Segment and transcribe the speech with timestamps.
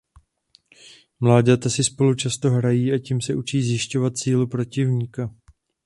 [1.19, 5.29] Mláďata si spolu často hrají a tím se učí zjišťovat sílu protivníka.